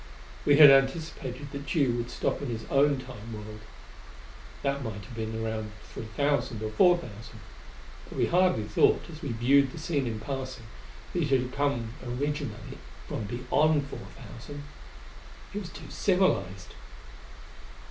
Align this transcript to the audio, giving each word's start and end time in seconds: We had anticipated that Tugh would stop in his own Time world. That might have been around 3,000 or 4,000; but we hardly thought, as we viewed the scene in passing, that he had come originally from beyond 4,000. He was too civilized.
We 0.47 0.57
had 0.57 0.71
anticipated 0.71 1.51
that 1.51 1.67
Tugh 1.67 1.95
would 1.95 2.09
stop 2.09 2.41
in 2.41 2.47
his 2.49 2.65
own 2.71 2.97
Time 2.97 3.33
world. 3.33 3.59
That 4.63 4.83
might 4.83 5.05
have 5.05 5.13
been 5.15 5.45
around 5.45 5.73
3,000 5.93 6.63
or 6.63 6.71
4,000; 6.71 7.11
but 8.09 8.17
we 8.17 8.25
hardly 8.25 8.63
thought, 8.63 9.03
as 9.11 9.21
we 9.21 9.31
viewed 9.31 9.71
the 9.71 9.77
scene 9.77 10.07
in 10.07 10.19
passing, 10.19 10.65
that 11.13 11.21
he 11.21 11.37
had 11.37 11.53
come 11.53 11.93
originally 12.03 12.79
from 13.07 13.25
beyond 13.25 13.85
4,000. 13.89 14.63
He 15.53 15.59
was 15.59 15.69
too 15.69 15.91
civilized. 15.91 16.73